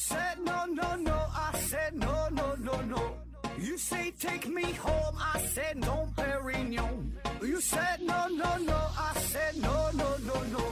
[0.00, 1.12] said no, no, no.
[1.12, 3.18] I said no, no, no, no.
[3.58, 5.14] You say take me home.
[5.18, 7.12] I said no, Perignon.
[7.42, 8.78] You said no, no, no.
[8.96, 10.62] I said no, no, no, no.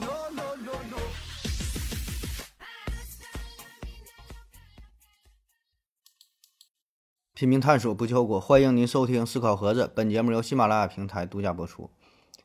[0.00, 0.98] No, no, no, no.
[7.34, 8.40] 拼命探索，不计后果。
[8.40, 11.90] 欢迎您收听《思考盒子》，本节目由喜马拉雅平台独家播出。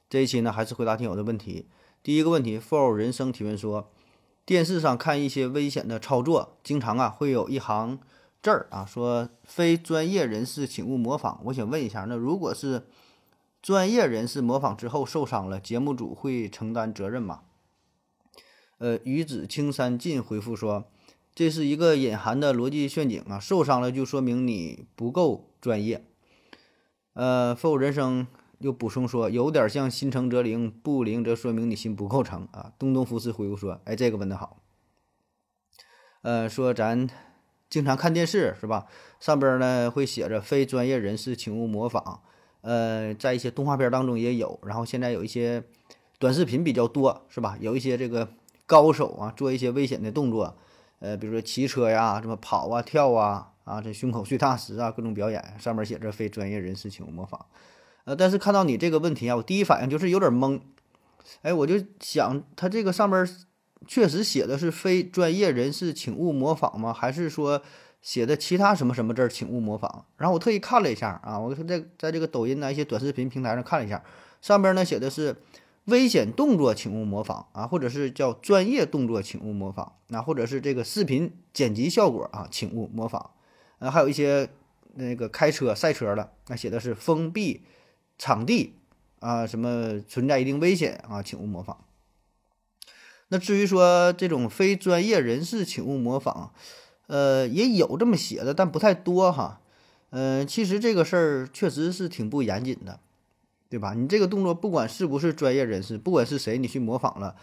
[0.09, 1.69] 这一期呢，还是回答听友的问题。
[2.03, 3.89] 第一个问题，for 人生提问说，
[4.45, 7.99] 电视上看一些危险的操作，经常啊会有一行
[8.41, 11.39] 字儿啊说非专业人士请勿模仿。
[11.45, 12.87] 我想问一下，那如果是
[13.61, 17.41] 专业人士模仿之后受伤了，节目组会承担责任吗？
[18.77, 20.85] 呃，鱼子青山尽回复说。
[21.35, 23.39] 这是一个隐含的逻辑陷阱啊！
[23.39, 26.05] 受伤了就说明你不够专业。
[27.13, 28.27] 呃，否人生
[28.63, 32.71] 又补充说，有点像心诚则灵，不灵则说明你心不够诚啊。
[32.79, 34.61] 东东福斯回复说，哎，这个问的好。
[36.21, 37.09] 呃，说咱
[37.69, 38.87] 经常看电视是吧？
[39.19, 42.21] 上边呢会写着非专业人士请勿模仿。
[42.61, 45.65] 呃，在一些动画片当中也有，然后现在有一些
[46.17, 47.57] 短视频比较多是吧？
[47.59, 48.29] 有一些这个
[48.65, 50.55] 高手啊做一些危险的动作。
[50.99, 57.45] 呃，比如说骑车呀，什么跑啊、跳啊，啊，这胸口碎大石啊，各种表演，上面写着“非专业人士请勿模仿”。
[58.05, 60.59] 呃，但是看到你这个问题啊，我第一反应就是有点懵。
[61.41, 63.27] 哎，我就想，他这个上面
[63.87, 66.93] 确实写的是“非专业人士请勿模仿”吗？
[66.93, 67.61] 还是说
[68.01, 70.05] 写的其他什么什么字儿“请勿模仿”？
[70.17, 74.03] 然后我特意看了一下啊，我在在这个抖音呢一些短视频平台上看了一下，
[74.41, 75.35] 上边呢写的是。
[75.87, 83.31] 危险动作请勿模仿啊，或者是叫专业动作请勿模仿，那或者是这个视频剪辑效果啊，请勿模仿。
[83.79, 84.47] 呃，还有一些
[84.93, 87.65] 那个开车赛车的，那写的是封闭
[88.17, 88.73] 场地
[89.19, 91.77] 啊，什么存在一定危险啊，请勿模仿。
[93.29, 96.53] 那至于说这种非专业人士请勿模仿，
[97.07, 99.61] 呃，也有这么写的，但不太多哈。
[100.11, 102.99] 嗯，其实这个事儿确实是挺不严谨的。
[103.69, 103.95] 对吧？
[103.95, 107.35] 你这个动作不管是不是专业人士，不管是谁，你去模仿了，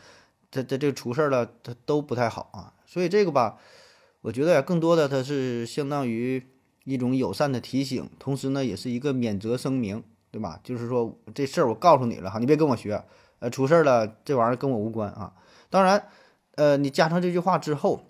[0.49, 2.73] 这这这出事儿了，他都不太好啊。
[2.87, 3.59] 所以这个吧，
[4.21, 6.47] 我觉得，更多的它是相当于
[6.85, 10.61] 一种友善的提醒，同时呢，也是一个免责声明，对吧？
[10.63, 13.05] 就是说这事儿我告诉你了哈，你别跟我学，
[13.41, 15.33] 呃，出事儿了，这玩意儿跟我无关啊。
[15.69, 16.09] 当然，
[16.55, 18.05] 呃，你加上这句话之后，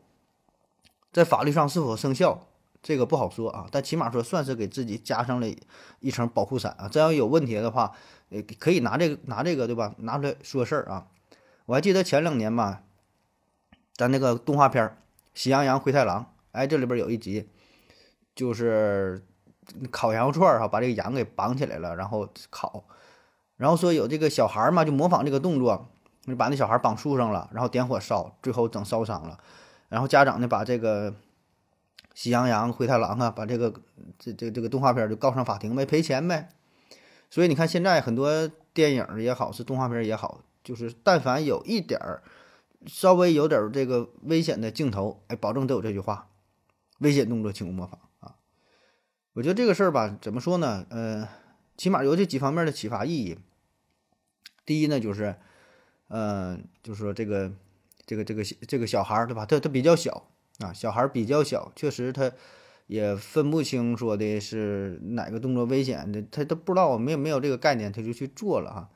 [1.13, 2.47] 在法律上是否生效？
[2.83, 5.47] 这个不好说啊，但起码说算是给自己加上了
[6.01, 6.89] 一层保护伞啊。
[6.89, 7.93] 真要有问题的话，
[8.31, 9.95] 呃，可以拿这个拿这个对吧？
[9.99, 11.07] 拿出来说事儿啊。
[11.67, 12.83] 我还记得前两年吧，
[13.95, 14.87] 咱那个动画片
[15.35, 17.49] 《喜羊羊灰太狼》，哎，这里边有一集
[18.35, 19.23] 就是
[19.91, 22.85] 烤羊肉串哈，把这个羊给绑起来了，然后烤，
[23.57, 25.89] 然后说有这个小孩嘛，就模仿这个动作，
[26.27, 29.39] 就把那小孩绑树上了，然后点火烧，最后整烧伤了，
[29.89, 31.15] 然后家长呢把这个。
[32.13, 33.73] 喜羊羊、灰太狼啊，把这个
[34.19, 36.51] 这这这个动画片就告上法庭呗，赔钱呗。
[37.31, 42.23] 所以你看，现在很多电影也好，是动画片也好，就是但凡有一点儿
[42.85, 46.27] 稍微有点这个危险的镜头，哎，保证都有这句话：
[46.99, 47.99] 危险动作请勿模仿。
[49.41, 50.84] 我觉得这个事儿吧，怎么说呢？
[50.91, 51.27] 呃，
[51.78, 53.39] 起码有这几方面的启发意义。
[54.67, 55.34] 第一呢，就是，
[56.09, 57.51] 呃，就是说这个
[58.05, 59.47] 这个这个这个小孩儿对吧？
[59.47, 60.27] 他他比较小。
[60.59, 62.31] 啊，小孩儿比较小，确实他
[62.87, 68.91] 也分不清说的是哪个动作危险的，他都不知道，没有没有这个概念，他就去做了哈。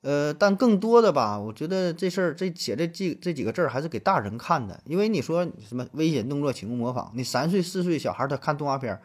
[0.00, 9.00] 呃，但更多的吧，我觉得这事儿这写这几这几个字儿还是给大人看的，因为你说什么危险动作请勿模仿，你三岁四岁小孩他看动画片儿，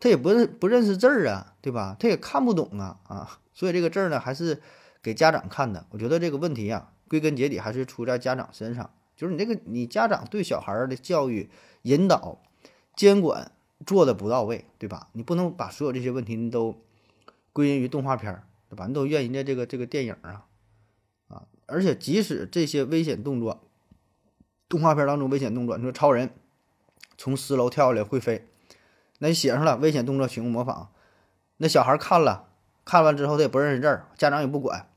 [0.00, 1.94] 他也不认不认识字儿啊，对吧？
[2.00, 4.60] 他也看不懂啊啊，所以这个字儿呢还是
[5.02, 5.86] 给家长看的。
[5.90, 8.90] 我觉得这个问题啊，归根结底还是出在家长身上。
[9.14, 11.50] 就是你这个，你家长对小孩儿的教育、
[11.82, 12.40] 引导、
[12.96, 13.52] 监管
[13.84, 15.08] 做的不到位，对吧？
[15.12, 16.80] 你不能把所有这些问题都
[17.52, 18.86] 归因于动画片儿，对吧？
[18.86, 20.46] 你都怨人家这个这个电影啊，
[21.28, 21.42] 啊！
[21.66, 23.62] 而且即使这些危险动作，
[24.70, 26.30] 动画片当中危险动作，你说超人
[27.18, 28.46] 从十楼跳下来会飞，
[29.20, 30.90] 那你写上了危险动作请勿模仿，
[31.56, 32.48] 那小孩看了，
[32.84, 34.88] 看完之后他也不认识字儿，家长也不管，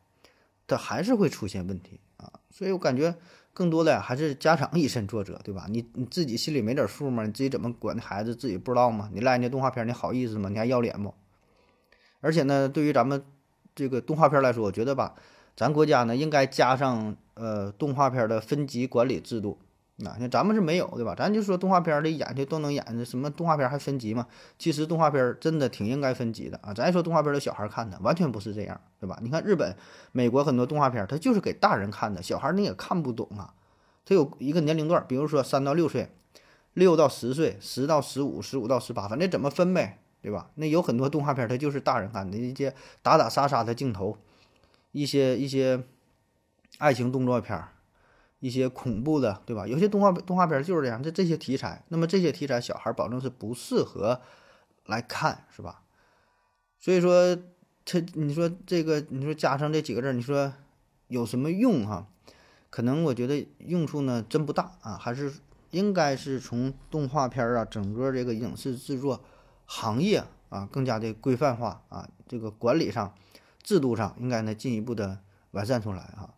[0.67, 2.41] 他还是会出现问题啊！
[2.49, 3.15] 所以我感觉。
[3.55, 5.67] 更多的还是家长以身作则，对吧？
[5.69, 7.23] 你你自己心里没点数吗？
[7.23, 9.11] 你自己怎么管的孩子自己不知道吗？
[9.13, 10.49] 你赖人家动画片，你好意思吗？
[10.49, 11.13] 你还要脸不？
[12.19, 13.23] 而且呢，对于咱们
[13.75, 15.13] 这个动画片来说，我觉得吧，
[15.55, 19.59] 咱国家呢应该加上呃动画片的分级管理制度。
[19.97, 21.13] 那咱们是没有，对吧？
[21.15, 24.25] 咱就说动画片里演去都能演的，什么动画片还分级吗？
[24.57, 26.73] 其实动画片真的挺应该分级的啊！
[26.73, 29.19] 咱说动画片的小孩看的，完全不是这样，对吧？
[29.21, 29.75] 你看日本、
[30.11, 33.53] 美国很多动画片，它就是给大人看的，小孩你也看不懂啊。
[34.03, 36.09] 它有一个年龄段，比如说三到六岁，
[36.73, 40.49] 六到十岁，十到十五，十五到十八，反正怎么分呗，对吧？
[40.55, 42.73] 那有很多动画片它就是大人看的，一些
[43.03, 44.17] 打打杀杀的镜头，
[44.91, 45.83] 一些一些
[46.79, 47.72] 爱情动作片儿，
[48.43, 49.65] 一些恐怖的，对吧？
[49.65, 54.19] 有些动画动画片就是这样，这这些题材，那么这些题材小孩保证是不适合
[54.85, 55.83] 来看，是吧？
[56.77, 57.37] 所以说，
[57.85, 60.51] 他你说这个，你说加上这几个字，你说
[61.07, 62.05] 有什么用哈？
[62.69, 65.31] 可能我觉得用处呢真不大啊，还是
[65.71, 69.23] 应该是从动画片啊，整个这个影视制作
[69.65, 73.15] 行业啊更加的规范化啊，这个管理上、
[73.61, 75.19] 制度上应该呢进一步的
[75.51, 76.33] 完善出来啊。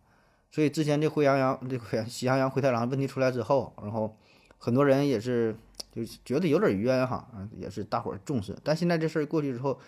[0.56, 4.16] 所以之前这《灰羊羊》这个《喜羊羊灰太狼》问题出来之后，然后
[4.56, 5.54] 很多人也是
[5.92, 8.56] 就觉得有点冤哈，也是大伙儿重视。
[8.64, 9.78] 但现在这事儿过去之后，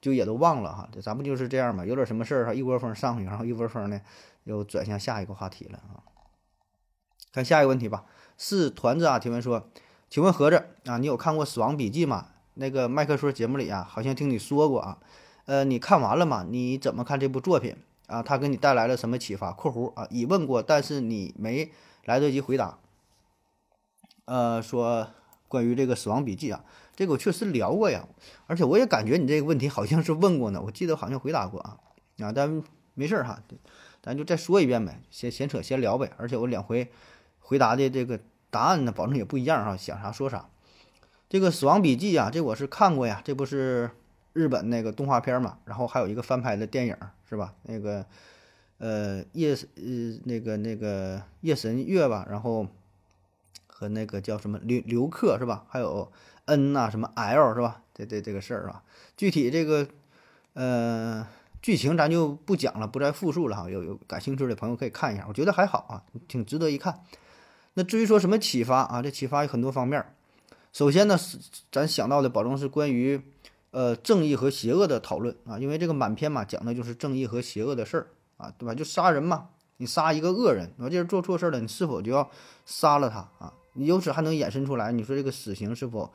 [0.00, 0.88] 就也都忘了哈。
[0.90, 1.86] 这咱不就是这样嘛？
[1.86, 4.00] 有点什么事儿哈，一窝蜂上去，然后一窝蜂呢。
[4.42, 6.02] 又转向下一个话题了啊！
[7.32, 8.04] 看下一个问题吧，
[8.36, 9.68] 是团子啊提问说，
[10.10, 12.30] 请问盒子啊，你有看过《死亡笔记》吗？
[12.54, 14.98] 那个麦克说节目里啊，好像听你说过啊，
[15.44, 16.44] 呃，你看完了吗？
[16.50, 17.76] 你怎么看这部作品
[18.06, 18.22] 啊？
[18.22, 21.70] 他给你带来了什么启发？（括弧啊，已问过，但是你没
[22.04, 22.78] 来得及回答。）
[24.26, 25.08] 呃，说
[25.48, 26.64] 关于这个《死亡笔记》啊，
[26.96, 28.08] 这个我确实聊过呀，
[28.46, 31.78] 而且我也感觉你这个问题好像是问过呢，我记得好像回答过啊
[32.18, 32.62] 啊，但
[32.94, 33.42] 没事儿哈。
[34.02, 36.12] 咱就再说一遍呗，闲闲扯闲聊呗。
[36.16, 36.90] 而且我两回
[37.40, 38.20] 回答的这个
[38.50, 40.48] 答案呢，保证也不一样哈，想啥说啥。
[41.28, 43.90] 这个《死亡笔记》啊，这我是看过呀，这不是
[44.36, 46.96] 日本那个动画片嘛，然后还有一个翻拍的电影
[47.28, 47.54] 是吧？
[47.62, 48.04] 那个
[48.78, 52.66] 呃夜呃那个那个夜神月吧，然后
[53.66, 55.64] 和那个叫什么刘刘克是吧？
[55.68, 56.12] 还有
[56.44, 57.82] N 呐什么 L 是吧？
[57.94, 58.82] 这这这个事儿啊，
[59.16, 59.88] 具体这个
[60.52, 61.26] 呃。
[61.62, 63.68] 剧情咱就不讲了，不再复述了哈。
[63.68, 67.00] 有有感兴趣的朋友可以看一下，我觉得还好啊，挺值得一看。
[67.74, 70.04] 那至于说什么启发啊，这启发有很多方面。
[70.72, 71.18] 首先呢，
[71.72, 73.20] 咱想到的，保证是关于
[73.76, 78.06] 呃正义和邪恶的讨论啊，因为这个满篇嘛，讲的就是正义和邪恶的事儿
[78.38, 78.74] 啊，对吧？
[78.74, 82.30] 就杀人嘛，你杀一个恶人，我这是做错事儿了，你是否就要
[82.64, 83.52] 杀了他啊？
[83.74, 86.10] 你由此还能衍生出来，你说这个死刑是否？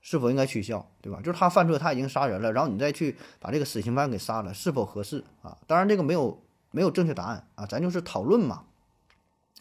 [0.00, 1.18] 是否应该取消，对吧？
[1.20, 5.58] 就是他犯错，他已经杀人了，然后你再去把这个死刑犯给杀了，是否合适啊？
[5.66, 6.40] 当然，这个没有
[6.70, 8.62] 没有正确答案啊，咱就是讨论嘛，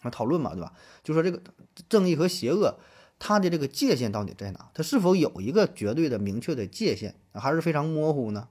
[0.03, 0.71] 啊，讨论嘛，对吧？
[1.03, 1.41] 就说这个
[1.89, 2.77] 正义和邪恶，
[3.19, 4.69] 它的这个界限到底在哪？
[4.73, 8.47] 它是否有一个绝对的明确的界限，还是非常模糊呢？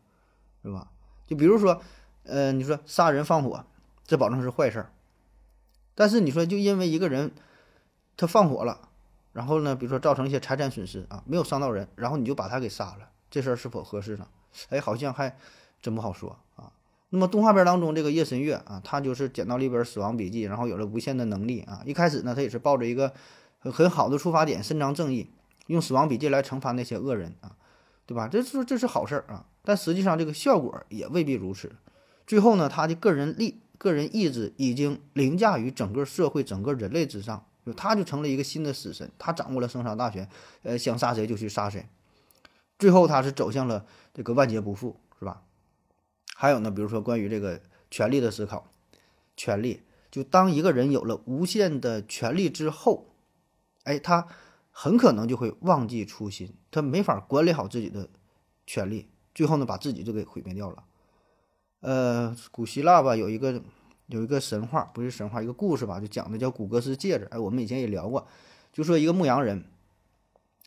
[0.63, 0.91] 是吧？
[1.27, 1.81] 就比如说，
[2.25, 3.65] 呃，你说杀人放火，
[4.07, 4.91] 这保证是坏事儿，
[5.95, 7.33] 但是你说就因为一个人
[8.17, 8.89] 他放火了。
[9.33, 14.27] 然后呢，比如说造成一些财产损失啊，没有伤到人，然后你就把他给杀了，这事儿是否合适呢？
[14.71, 15.37] 哎，好像还
[15.83, 16.73] 真不好说啊。
[17.11, 21.83] 那么动画片当中这个夜神月啊，他就是捡到了一本死亡笔记，然后有了无限的能力啊。
[21.85, 23.13] 一开始呢，他也是抱着一个
[23.71, 25.31] 很好的出发点，伸张正义，
[25.67, 27.57] 用死亡笔记来惩罚那些恶人啊，
[28.07, 28.29] 对吧？
[28.29, 29.47] 这是这是好事儿啊。
[29.63, 31.73] 但实际上这个效果也未必如此。
[32.27, 37.47] 最后呢，他的个人力、个人意志已经凌驾于整个社会、整个人类之上。
[37.67, 40.29] 就他就成了一个新的死神，他掌握了生杀大权，
[40.63, 41.89] 呃，想杀谁就去杀谁，
[42.79, 43.85] 最后他是走向了
[44.15, 45.43] 这个万劫不复，是吧？
[46.37, 47.61] 还有呢，比如说关于这个
[47.91, 48.71] 权力的思考，
[49.37, 49.83] 权力
[50.13, 53.09] 就当一个人有了无限的权力之后，
[53.87, 54.27] 哎，他
[54.71, 58.09] 很可能就会忘记初心，他没法管理好自己的
[58.67, 60.85] 权利，最后呢，把自己就给毁灭掉了。
[61.81, 63.63] 呃，古希腊吧有一个。
[64.09, 67.27] 有一个神话，不是神话，一个故事吧，就讲的叫古格斯戒指。
[67.33, 68.25] 哎，我们以前也聊过，
[68.73, 69.65] 就说一个牧羊人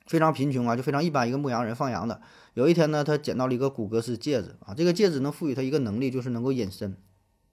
[0.08, 2.22] 非常贫穷啊，就非常一般一个牧羊人放羊的。
[2.56, 6.98] 有一天呢，他捡到了一个古格斯戒指啊，这个戒指能赋予他一个能力，就是能够隐身。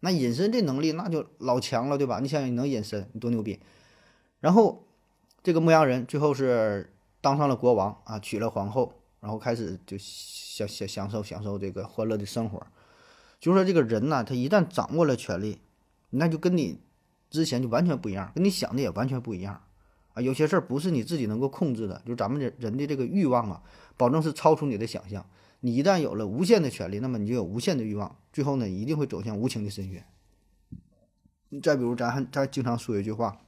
[0.00, 2.18] 那隐身这能力那就老强了，对吧？
[2.18, 3.60] 你想想，你能隐身，你多牛逼！
[4.40, 4.85] 然后
[5.46, 12.66] 这个牧羊人最后是当上了国王啊，娶了皇后，然后开始就享享享受享受这个欢乐的生活。
[13.38, 15.60] 就是说这个人呢，他一旦掌握了权力。
[16.10, 16.80] 那就跟你
[17.30, 19.62] 之前就完全不一样，跟你想的也完全不一样
[20.14, 20.20] 啊！
[20.20, 23.62] 有些事儿不是你自己能够控制的，就是咱们人人的这个欲望啊，
[23.96, 25.24] 保证是超出你的想象。
[25.60, 30.04] 你一旦有了无限的权利，那么你就有无限的欲望，最后呢，一定会走向无情的深渊。
[31.62, 33.38] 再比如，咱还咱经常说一句话，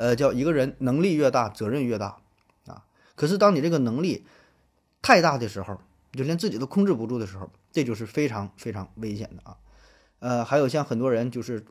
[0.00, 2.16] 呃，叫一个人能力越大，责任越大
[2.66, 2.84] 啊。
[3.14, 4.24] 可是当你这个能力
[5.02, 5.78] 太大的时候，
[6.12, 9.58] 就连自己都控制不住的时候，这就是非常非常危险的啊。
[10.20, 11.62] 呃，还有像很多人就是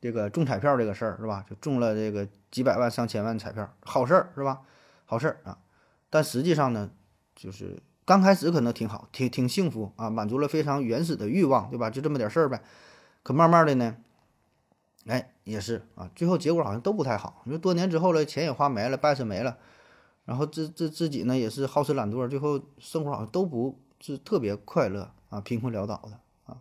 [0.00, 1.44] 这个中彩票这个事儿是吧？
[1.48, 4.62] 就中了这个几百万、上千万彩票，好事儿是吧？
[5.04, 5.56] 好事儿啊！
[6.10, 6.90] 但实际上呢，
[7.36, 11.88] 就是刚开始可能挺好，挺挺幸福啊，满足了非常原始的欲望，对吧？
[11.88, 12.60] 就这么点事儿呗。
[13.22, 13.96] 可慢慢的呢，
[15.08, 17.40] 哎，也是啊，最后结果好像都不太好。
[17.44, 19.56] 你说多年之后了，钱也花没了，败事没了，
[20.26, 26.60] 然后自自自己呢也是好吃懒做，最后生活好像都不是特别快乐啊，贫困潦倒的啊。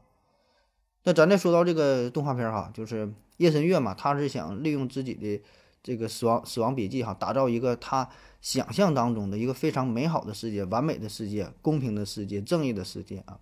[1.03, 5.43] 那咱再说到这个动画片哈，就是夜神月嘛，他是想利用自己的
[5.83, 13.37] 这个死亡死亡笔记哈，打造一个他想象当中的一个非常美好的世界、完美的世界、公平的世界、正义的世界啊。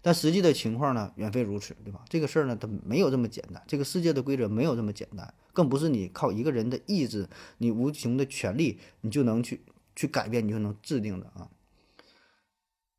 [0.00, 2.04] 但实际的情况呢，远非如此，对吧？
[2.08, 3.62] 这个事儿呢，它没有这么简单。
[3.66, 7.28] 这个世界的规则没有这么简单，更不是你靠一个人的意志、
[7.58, 9.60] 你无穷的权利，你就能去
[9.96, 11.48] 去改变，你就能制定的啊。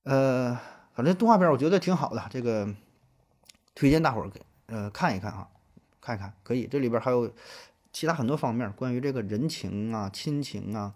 [0.04, 0.60] 呃，
[0.94, 2.68] 反正动画片我觉得挺好的，这个
[3.74, 5.48] 推荐大伙儿给呃看一看啊，
[6.02, 6.68] 看一看可以。
[6.68, 7.32] 这里边还有
[7.94, 10.94] 其他很多方面，关于这个人情啊、亲情啊、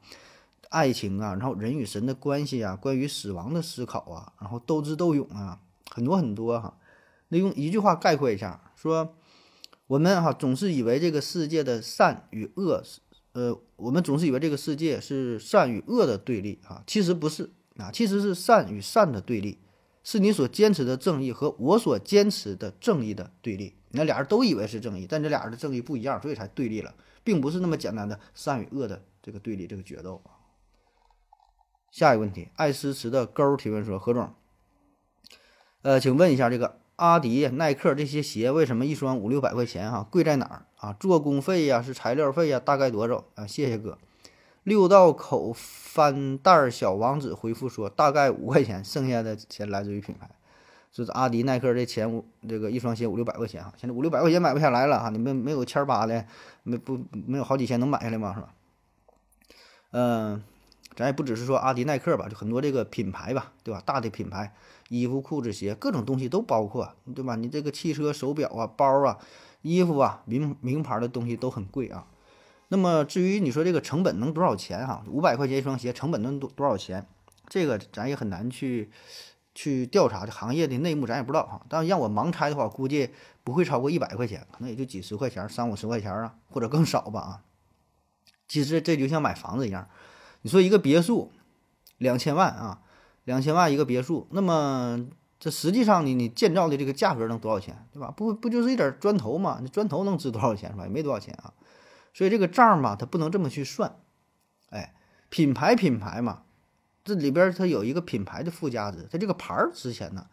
[0.70, 5.60] 爱情啊，然后人与神的关系啊，关于死亡的思考啊，然后斗智斗勇啊。
[5.94, 6.80] 很多很多哈，
[7.28, 9.16] 那用一句话概括一下，说
[9.86, 13.00] 我们哈总是以为这个世界的善与恶是，
[13.34, 19.60] 呃，我们总是以为这个世界是善与恶的对立啊，其实不是啊，其实是善与善的对立，
[20.04, 23.76] 是你所坚持的正义和我所坚持的正义的对立。
[23.92, 30.20] 那俩人都以为是正义，但这俩人的正义不一样，所以才对立了，并不是那么简单的善与恶的这个对立，这个决斗。
[31.92, 34.34] 下一个问题，爱思词的勾提问说，何总。
[35.84, 39.92] 呃，请问一下，这个阿迪、耐克这些鞋为什么一双五六百块钱？
[39.92, 40.94] 哈，贵在哪儿啊？
[40.98, 43.46] 做工费呀，是材料费呀，大概多少啊？
[43.46, 43.98] 谢谢哥。
[44.64, 50.30] 六道口翻袋小王子回复说，大概五块钱，剩下的钱来自于品牌。
[50.90, 56.26] 就是阿迪、耐克这钱这个一双鞋五六百块钱哈，现在五六百块钱买不下来了哈，你们没有千八的，
[56.64, 58.34] 没不没有好几千能买下来吗？
[58.34, 58.54] 是吧？
[59.92, 60.44] 嗯，
[60.96, 63.84] 咱也不只是说阿迪、耐克吧，就很多这个品牌吧，对吧？
[63.86, 64.54] 大的品牌。
[64.90, 67.36] 衣服、裤子、鞋，各种东西都包括，对吧？
[67.36, 69.18] 你这个汽车、手表啊、包啊、
[69.62, 72.06] 衣服啊，名名牌的东西都很贵啊。
[72.70, 75.04] 那么至于你说这个成本能多少钱哈？
[75.08, 77.08] 五百块钱一双鞋，成本能多多少钱？
[77.48, 78.90] 这个咱也很难去
[79.54, 81.66] 去调查这行业的内幕，咱也不知道哈。
[81.70, 83.10] 但让我盲猜的话，估计
[83.44, 87.42] 不会超过一百块钱，可能也就几十块钱、三五十块钱啊，或者更少吧啊。
[88.48, 89.88] 其实这就像买房子一样，
[90.42, 91.32] 你说一个别墅
[91.98, 92.82] 两千万啊。
[93.26, 95.08] 两千万一个别墅，那么
[95.40, 98.14] 这实际上你你建造的这个价格能多少钱，对吧？
[98.16, 99.60] 不不就是一点砖头嘛？
[99.62, 100.84] 那砖头能值多少钱是吧？
[100.84, 101.54] 也没多少钱啊。
[102.14, 103.96] 所以这个账嘛，它不能这么去算。
[104.70, 104.94] 哎，
[105.30, 106.44] 品牌品牌嘛，
[107.04, 110.28] 这里边它有一个品牌的附加值，它这个牌儿值钱呢，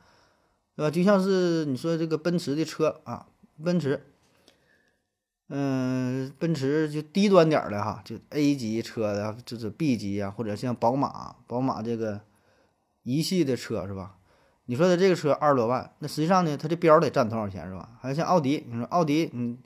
[0.74, 0.90] 对吧？
[0.90, 3.26] 就像是你说这个奔驰的车啊，
[3.64, 4.04] 奔驰，
[5.48, 12.20] 嗯，奔驰就低端点的哈，就 A 级车的，就是 B 级啊，或者像宝马，宝马这个。
[13.02, 14.16] 一系的车是吧？
[14.66, 17.88] 你说它这个车二十多万，那实际上呢，它这标得占多少钱是吧？
[18.00, 19.58] 还有像奥迪，你说奥迪，嗯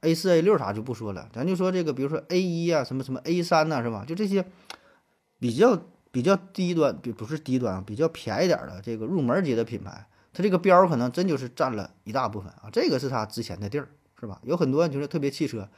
[0.00, 4.04] ，A 四、A 六啥就不说了，咱就说这个，比如说 A 一啊，什么什么 A 三呐，是吧？
[4.04, 4.44] 就这些
[5.38, 12.70] 比较比较低端，比不是低端，比较便宜点的这个入门级的品牌，它这个标可能真就是占了一大部分啊。
[12.72, 14.40] 这个是它值钱的地儿，是吧？
[14.42, 15.68] 有很多就是特别汽车，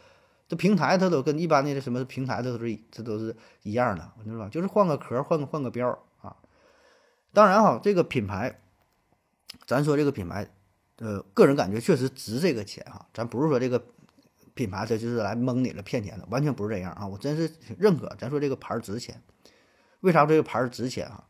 [0.49, 4.49] 这平台它都跟一般的什么平台的都是这都是一样的，知道吧？
[4.49, 5.99] 就是换个壳，换个换个标。
[7.33, 8.61] 当然哈，这个品牌，
[9.67, 10.49] 咱说这个品牌，
[10.99, 13.07] 呃，个人感觉确实值这个钱哈。
[13.15, 13.83] 咱不是说这个
[14.55, 17.07] 品牌它就是来蒙你了、骗钱的，完全不是这样啊。
[17.07, 19.23] 我真是认可，咱说这个牌儿值钱。
[20.01, 21.25] 为啥这个牌儿值钱啊？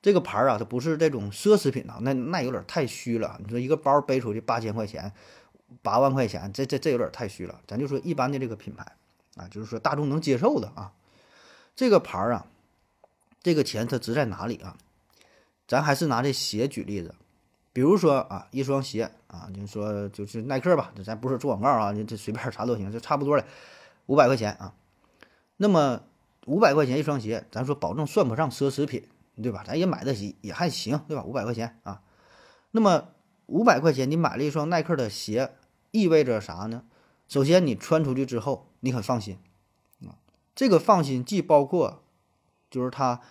[0.00, 3.38] 这个牌儿啊，它不是这种奢侈品啊，那那有点太虚了。
[3.44, 5.12] 你说一个包背出去八千块钱、
[5.82, 7.60] 八万块钱，这这这有点太虚了。
[7.68, 8.84] 咱就说一般的这个品牌
[9.36, 10.92] 啊，就是说大众能接受的啊，
[11.76, 12.46] 这个牌儿啊，
[13.42, 14.76] 这个钱它值在哪里啊？
[15.72, 17.14] 咱还是拿这鞋举例子，
[17.72, 23.46] 比如说啊，一双鞋啊，你说就是耐克吧，咱不是做广告啊，你这随便啥都行，就差不多了
[24.04, 24.74] 五百块钱啊。
[25.56, 26.02] 那么
[26.44, 29.08] 五百块钱一双鞋，咱说保证算不上奢侈品，
[29.42, 29.64] 对吧？
[29.66, 31.24] 咱也买得起，也还行，对吧？
[31.24, 32.02] 五百块钱啊。
[32.72, 33.08] 那么
[33.46, 35.54] 五百块钱你买了一双耐克的鞋，
[35.90, 36.84] 意味着啥呢？
[37.26, 39.38] 首先你穿出去之后你很放心
[40.02, 40.20] 啊，
[40.54, 42.02] 这个放心既包括
[42.70, 43.22] 就是它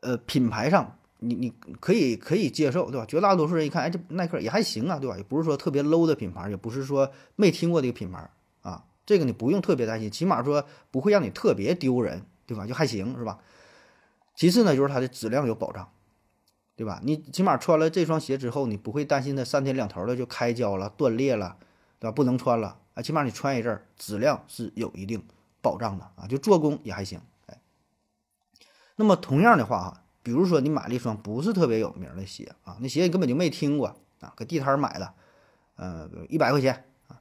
[0.00, 0.94] 呃品牌上。
[1.20, 3.04] 你你可以可以接受，对吧？
[3.06, 5.16] 绝大多数人一看，哎，这耐克也还行啊，对吧？
[5.16, 8.30] 也不是说特别 low 的品牌，也不是说没听过的一个品牌
[8.62, 8.84] 啊。
[9.04, 12.66] 这个你不用特别担心，起码说不会让你特别丢人，对吧？
[12.66, 13.40] 就还行，是吧？
[14.36, 15.90] 其次呢，就是它的质量有保障，
[16.76, 17.00] 对吧？
[17.02, 21.56] 你起码穿了这双鞋之后，你不会担心它三天两头的就开胶了、断裂了，
[21.98, 22.12] 对吧？
[22.12, 23.02] 不能穿了啊。
[23.02, 25.20] 起码你穿一阵儿，质量是有一定
[25.60, 27.20] 保障的啊，就做工也还行。
[27.46, 27.60] 哎，
[28.94, 30.02] 那么同样的话哈。
[30.22, 35.14] 比如说，你买了一双不是特别有名的鞋啊，那鞋你根本就没听过啊，搁地摊买的，
[35.76, 37.20] 呃，一百块钱啊，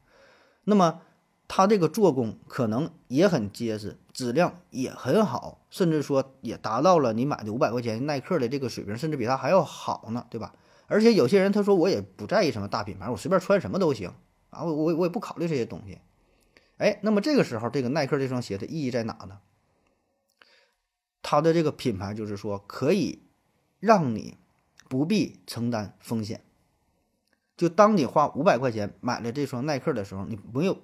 [0.64, 1.02] 那么
[1.48, 10.54] 它这个做工可能也很结实，质量也很好，甚至说也达到了你买的五百块钱耐克的这个水平，甚至比它还要好呢，对吧？
[10.88, 14.12] 而且有些人他说我也不在意什么大品牌，我随便穿什么都行
[14.50, 16.00] 啊，我我我也不考虑这些东西。
[16.78, 19.40] 哎，那么这个时候，这个耐克这双鞋的意义在哪呢？
[21.30, 23.20] 它的这个品牌就是说可以
[23.82, 24.38] 让你
[24.88, 26.40] 不必承担风险。
[27.58, 30.80] 就当你花五百块钱买了这双耐克的时候，你不用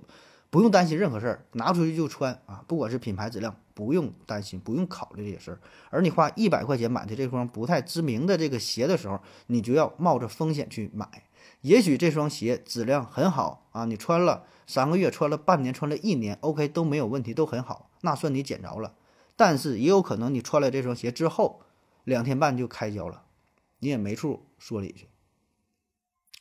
[0.49, 5.61] 不用担心任何事儿，拿出去就穿啊，不管是品牌质量，不用担心，不用考虑这些事儿。
[5.89, 11.23] 而你花一百块钱买的这双不太知名的这个鞋的时候，你就要冒着风险去买。
[11.61, 18.95] 也许这双鞋质量很好啊，你穿了三个月，穿了半年，穿了一年，OK 都没有问题，都很好，那算你捡着了。
[19.35, 21.61] 但是也有可能你穿了这双鞋之后，
[22.03, 23.25] 两天半就开胶了，
[23.79, 25.09] 你也没处说理去。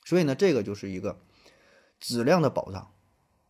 [0.04, 1.20] 所以呢，这个就是一个
[2.00, 2.92] 质量的保障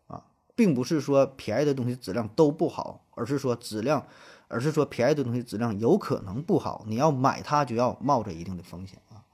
[0.06, 4.06] 啊，并不是说便宜的东西质量都不好，而是说质量，
[4.48, 9.24] 而是说便宜的东西质量有可能不好，你要买它就要冒着一定的风险啊。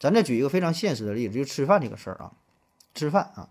[0.00, 2.32] 咱再举一个非常现实的例子，就吃饭这个事儿啊，
[2.94, 3.50] 吃饭啊，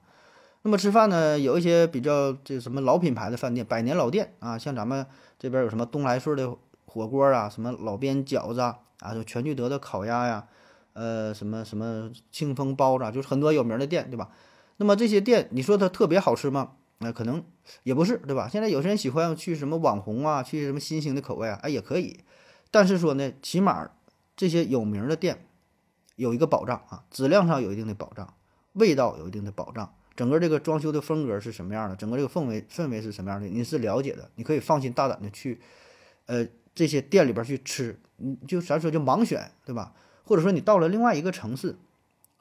[0.63, 5.05] 那么吃饭呢，有一些比较这什么老品牌的饭店，百年老店啊，像咱们
[5.37, 6.55] 这边有什么东来顺的
[6.85, 10.47] 火锅啊，什么老边饺子啊，啊，就全聚德的烤鸭呀。
[10.93, 14.29] 呃，什么什么清风包子啊，就是很多有名的店，对吧？
[14.77, 16.73] 那么这些店，你说它特别好吃吗？
[16.99, 17.43] 那可能
[17.81, 18.47] 也不是，对吧？
[18.47, 22.19] 现在有些人喜欢去什么网红啊，去什么新兴的口味啊，哎，也可以。
[22.71, 23.89] 但是说呢，起码
[24.37, 25.45] 这些有名的店
[26.15, 28.35] 有一个保障啊，质量上有一定的保障，
[28.73, 35.59] 味道有一定的保障，整个这个装修的风格是什么样的，整个这个氛围氛围是什么样的，你是了解的，你可以放心大胆的去，
[36.25, 39.93] 呃，这些店里边去吃，你就咱说就盲选，对吧？
[40.23, 41.75] 或者说你到了另外一个城市，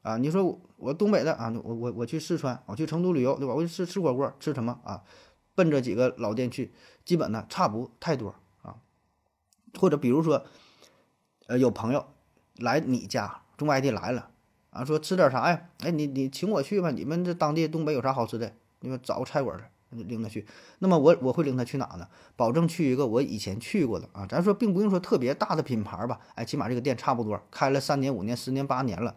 [0.03, 3.55] 啊，你说我东北的啊，我我我去四川，我去成都旅游，对吧？
[3.55, 5.03] 我去吃吃火锅，吃什么啊？
[5.55, 6.73] 奔着几个老店去，
[7.05, 8.77] 基本呢差不太多啊。
[9.79, 10.45] 或者比如说，
[11.47, 12.07] 呃，有朋友
[12.57, 14.31] 来你家，从外地来了，
[14.73, 15.69] 啊，说吃点啥呀？
[15.79, 18.53] 哎，你你请我去吧，你们这当地东北有啥好吃的？
[18.81, 19.65] 你们找个菜馆去。
[19.95, 20.47] 领他去，
[20.79, 22.09] 那么我我会领他去哪呢？
[22.35, 24.25] 保证去一个我以前去过的啊。
[24.27, 29.15] 咱说并不用说特别大的品牌吧，哎，起码这个店差不多开了三年、五年、十年、八年了，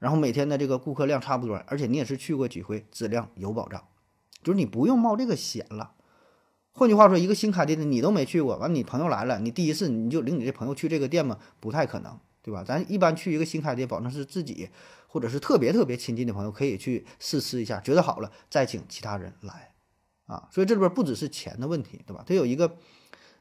[0.00, 3.84] 然后每天的这个顾客量差不多，而且你也是去过几回，质量有保障，
[4.42, 5.92] 就是你不用冒这个险了。
[6.72, 11.38] 换句话说，一个新开店的你都没去过，完你朋友来了，你第一次你就领你这朋友去这个店吗？
[11.60, 12.64] 不太可能，对吧？
[12.64, 14.68] 咱一般去一个新开店，保证是自己
[15.06, 19.74] 或者是特别特别亲近的朋友可以去试吃一下，觉得好了再请其他人来。
[20.26, 22.22] 啊，所以这里边不只是钱的问题，对吧？
[22.24, 22.76] 它有一个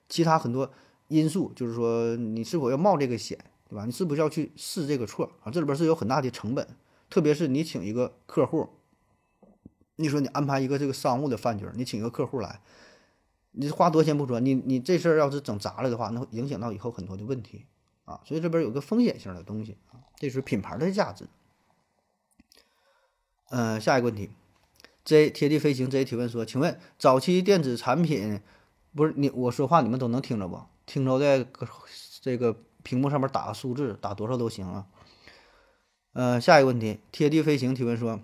[0.07, 0.71] 其他很多
[1.07, 3.38] 因素，就是说你是否要冒这个险，
[3.69, 3.85] 对吧？
[3.85, 5.51] 你是不是要去试这个错啊？
[5.51, 6.67] 这里边是有很大的成本，
[7.07, 8.69] 特别是你请一个客户，
[9.97, 12.59] 你说你安排一个这个商务的饭局，你请一个客户来，
[13.51, 17.65] 你花多钱不说，你你这事儿要是整砸了的话，那影响到以后很多的问题
[18.09, 18.19] 啊。
[18.25, 21.27] 所以这边有个风险性的东西啊，这是品牌的价值。
[23.51, 24.29] 嗯，下一个问题。
[25.05, 28.41] J 贴地飞行 J 提问说：“请问早期电子产品，
[28.95, 30.61] 不是你我说话你们都能听着不？
[30.85, 31.47] 听着在
[32.21, 34.85] 这个屏幕上面打个数字，打多少都行啊。”
[36.13, 38.19] 呃，下一个问题，贴地飞行提问说：“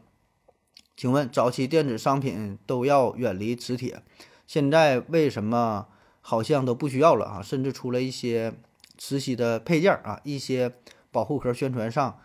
[0.97, 4.03] 请问早期电子商品都要远离磁铁，
[4.45, 5.87] 现在为什么
[6.21, 7.41] 好像都不需要了啊？
[7.41, 8.53] 甚至出了一些
[8.97, 10.75] 磁吸的配件啊，一些
[11.11, 12.19] 保护壳宣传上。”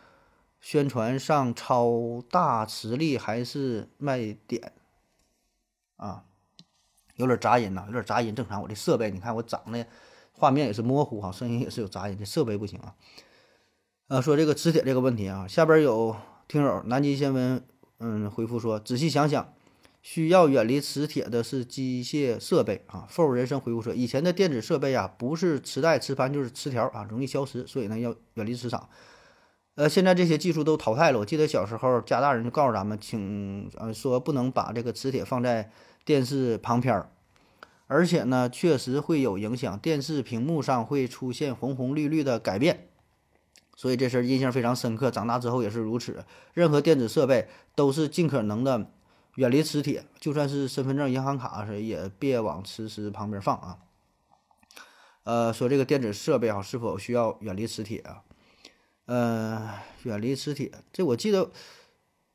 [0.62, 4.74] 宣传上超大磁力还是卖点
[5.96, 6.24] 啊？
[7.16, 8.60] 有点杂音呐，有点杂音，正常。
[8.60, 9.86] 我这设备，你看我长得
[10.32, 12.94] 画面也是模糊哈，声音也是有杂音，这设备不行啊。
[14.08, 16.14] 呃，说这个磁铁这个问题啊，下边有
[16.46, 17.66] 听友南极先闻
[17.98, 19.54] 嗯回复说，仔细想想，
[20.02, 23.06] 需要远离磁铁的是机械设备啊。
[23.10, 28.88] for 人生回顾说，以前的电子设备啊，不是磁带、磁盘就是磁条啊，容易消失，所以呢要远离磁场。
[29.76, 31.18] 呃，现在这些技术都淘汰了。
[31.18, 35.70] 我记得小时候家大人就告诉咱们，请呃说不能把这个磁铁放在
[36.04, 37.10] 电视旁边儿，
[37.86, 42.88] 而且呢，确实会有影响，电视屏幕上会出现红红绿绿的改变。
[43.76, 46.24] 所以这事儿印象非常深刻，长大之后也是如此。
[46.52, 48.90] 任何电子设备都是尽可能的
[49.40, 53.78] 远离磁铁，就算是身份证、银行卡是也别往磁石旁边放啊。
[55.22, 58.22] 呃，说这个电子设备啊，是否需要远离磁铁啊？
[59.06, 61.50] 呃，远离磁铁，这我记得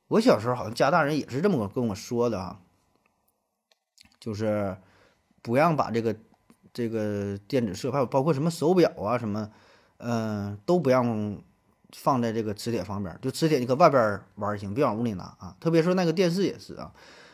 [0.08, 2.60] 我小时候好像家大人也是这么跟我说的啊，
[4.20, 4.76] 就是
[5.44, 6.16] 不让把这个
[6.74, 9.52] 这个电子设备，包括什么手表啊什么，
[9.98, 11.40] 嗯，都不让
[11.94, 15.56] 放在这个磁铁旁边，就磁铁你搁外边玩行，别往屋里拿啊。
[15.60, 16.92] 特别是那个电视也是啊，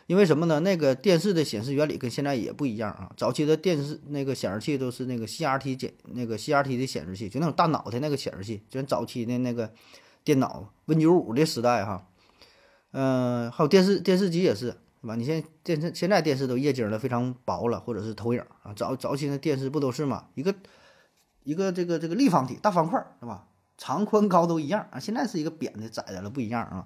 [0.08, 0.60] 因为什么呢？
[0.60, 3.12] 那个电视的显示原理跟现在也不一样啊。
[3.16, 9.72] 早期的电视那个显示器都是那个 CRT 显那个 CRT 的显示器，就那种大脑袋那个显示器，就早期的那个
[10.24, 12.08] 电脑 Win 九五的时代哈。
[12.92, 15.16] 嗯，还有电视电视机也是，是吧？
[15.16, 18.74] 你现在电视现在电视都液晶的非常薄了，或者是投影啊。
[18.76, 20.26] 早早期的电视不都是嘛？
[20.36, 20.54] 一个
[21.44, 23.48] 一个这个这个立方体大方块是吧？
[23.82, 25.00] 长宽高都一样啊。
[25.00, 26.86] 现在是一个扁的窄的了，不一样啊。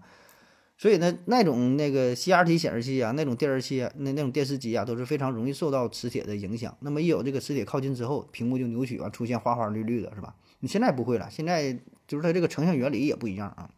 [0.77, 6.73] 所以呢，那种那个 CRT 显示器啊，那种电视器啊，那那种电视机啊，都是非常容易受到磁铁的影响。
[6.79, 10.35] 那么一有这个磁铁靠近之后，屏幕就扭曲啊，出现花花绿绿的，是吧？
[10.61, 11.73] 你现在不会了，现在
[12.07, 13.69] 就是它这个成像原理也不一样啊。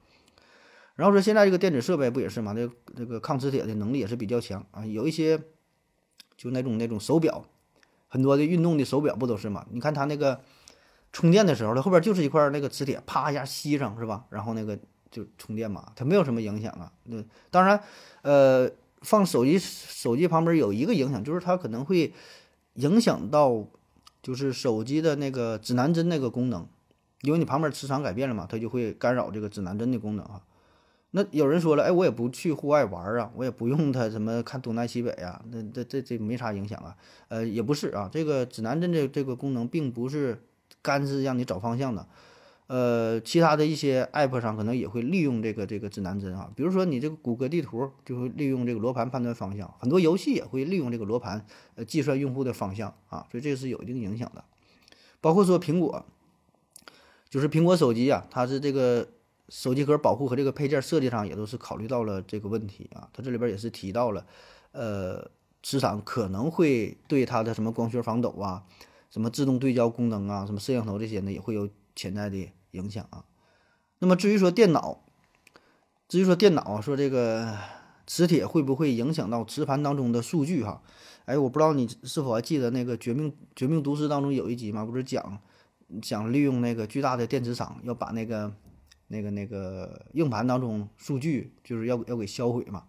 [0.95, 2.53] 然后说现在这个电子设备不也是嘛？
[2.53, 4.84] 这这个抗磁铁的能力也是比较强啊。
[4.84, 5.39] 有一些
[6.36, 7.45] 就那种那种手表，
[8.08, 9.67] 很多的运动的手表不都是嘛？
[9.71, 10.41] 你看它那个
[11.12, 14.26] 充电的时候，它后边就是一块那个磁铁，啪一下吸上，是吧？
[14.30, 14.78] 然后那个。
[15.10, 16.91] 就充电嘛，它没有什么影响啊。
[17.06, 17.82] 那当然，
[18.24, 18.70] 呃，
[19.02, 22.13] 放手机手机旁边有一个影响，就是它可能会
[22.74, 23.65] 影响到，
[24.22, 26.67] 就是手机的那个指南针那个功能，
[27.22, 30.41] 因为你旁边磁场改变了嘛，它就会干扰这个指南针的功能啊。
[31.12, 36.96] 那有人说了，哎，我也不去户外玩啊，我也不用它什么看东南西北啊，那这这这没啥影响啊。
[37.30, 40.43] 呃，也不是啊，这个指南针这这个功能并不是
[40.88, 42.08] 干是让你找方向的。
[42.67, 51.45] 呃，其他的一些 app 上可能也会利用这个这个指南针啊，比如说你这个谷歌地图就会利用这个罗盘判断方向，很多游戏也会利用这个罗盘
[51.76, 54.43] 呃计算用户的方向啊，所以这个是有一定影响的。
[55.21, 56.06] 包括说苹果，
[57.30, 59.08] 就是苹果手机啊，它是这个
[59.47, 64.26] 手机壳保护和这个配件设计上也都是考虑到了这个问题啊，它这里边也是提到了，
[64.73, 65.32] 呃，
[65.63, 68.63] 磁场可能会对它的什么光学防抖啊，
[69.17, 72.47] 什么自动对焦功能啊，什么摄像头这些呢，也会有潜在的。
[72.71, 73.23] 影响啊，
[73.99, 75.03] 那么至于说电脑，
[76.08, 77.58] 至于说电脑说这个
[78.06, 80.84] 磁铁会不会影响到磁盘当中的数据哈？
[81.25, 85.39] 哎，我不知道你是否还记得那个《绝命绝命毒师》当中有一集嘛，不是讲
[86.01, 88.53] 讲利用那个巨大的电磁场要把那个
[89.08, 92.84] 那个那个硬盘当中数据就是要要给销毁嘛？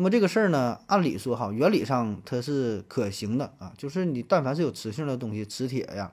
[0.00, 6.10] 那么这个事儿呢，按理说哈，原理上它是可行的啊，就是你但凡是有磁性的东西，磁铁呀。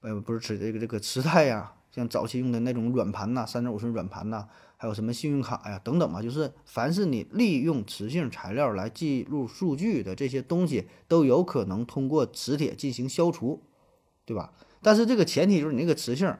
[0.00, 4.48] 呃，不是磁这个这个磁带呀，像早期用的那种软盘呐，三点五寸软盘呐，
[4.78, 13.62] 还有什么信用卡呀等等嘛，就是凡是你利用磁性材料来记录数据的这些东西，都有可能通过磁铁进行消除，
[14.24, 14.54] 对吧？
[14.80, 16.34] 但是这个前提就是你那个磁性，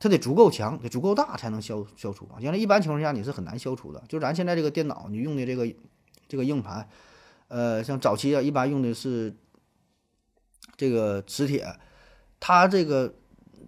[0.00, 2.40] 它得足够强，得足够大才能消消除啊。
[2.40, 4.02] 原来一般情况下你是很难消除的。
[4.08, 5.70] 就咱现在这个电脑，你用的这个
[6.26, 6.88] 这个硬盘，
[7.48, 9.36] 呃，像早期啊，一般用的是
[10.76, 11.66] 这个磁铁。
[12.40, 13.14] 它这个，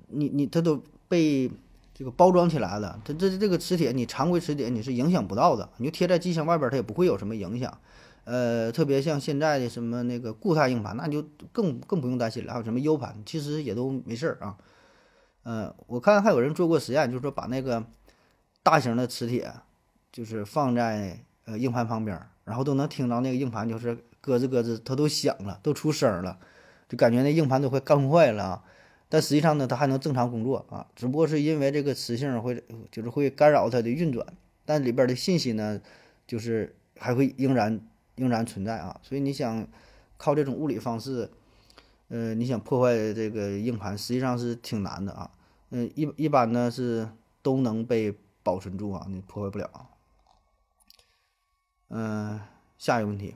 [0.08, 1.50] 你你它都被
[1.92, 7.78] 这个包装起来了，它这这个磁铁，你常规磁铁你是影响不到的，你就贴在机箱外边，它也不会有什么影响。
[8.24, 12.52] 呃，特别像现在的什么那个固态硬盘，那就更更不用担心了。
[12.54, 14.56] 还有什么 U 盘，其实也都没事儿啊。
[15.44, 17.84] 嗯，我看还有人做过实验，就是说把那个
[18.62, 19.52] 大型的磁铁，
[20.12, 26.38] 就是放在呃硬盘旁边，然后都能听到那个硬盘就是咯吱咯吱，它都响了，都出声了。
[26.88, 28.64] 就感觉那硬盘都快干坏了啊，
[29.08, 34.26] 但实际上呢，它还能正常工作啊，只不过是因为这个磁性会就是会干扰它的运转，
[34.64, 35.80] 但里边的信息呢，
[36.26, 37.80] 就是还会仍然
[38.16, 39.00] 仍然存在啊。
[39.02, 39.66] 所以你想
[40.18, 41.30] 靠这种物理方式，
[42.12, 45.30] 呃，你想破坏这个硬盘，实际上是挺难的啊。
[45.70, 47.08] 嗯，一一般呢是
[47.40, 49.88] 都能被保存住啊，你破坏不了。
[51.88, 52.38] 嗯，
[52.76, 53.34] 下一个问题。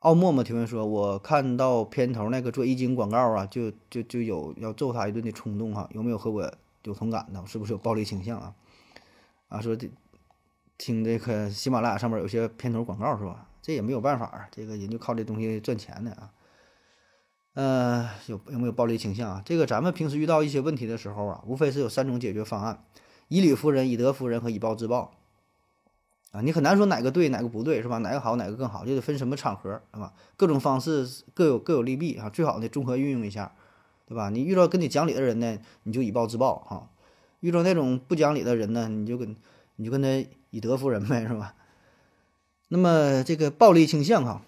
[0.00, 7.46] 奥默默提问说：“我看到片头那个做易经广告啊，就就就有要揍他一顿的冲动哈，有没有和我有同感的？
[7.46, 8.52] 是不是有暴力倾向啊？
[9.46, 9.88] 啊，说这
[10.76, 13.48] 听这个喜马拉雅上面有些片头广告是吧？
[13.62, 16.32] 这也没有办法啊，这个人就靠这东西赚钱的啊。
[17.58, 19.42] 呃，有有没有暴力倾向啊？
[19.44, 22.84] 这个咱们平时遇到一些问题的时候啊，无非是有三种解决方案：
[23.26, 25.10] 以理服人、以德服人和以暴制暴。”
[26.30, 27.98] 啊，你很难说哪个对哪个不对，是吧？
[27.98, 30.12] 哪个好哪个更好，就得分什么场合，是吧？
[30.36, 33.50] 各种方式各有各有利弊啊，最好呢综合运用一下，
[34.06, 34.30] 对吧？
[34.30, 36.88] 你遇到跟你讲理的人呢，你就以暴制暴哈；
[37.40, 39.34] 遇到那种不讲理的人呢，你就跟
[39.74, 40.08] 你就跟他
[40.50, 41.56] 以德服人呗，是吧？
[42.68, 44.42] 那么这个暴力倾向哈，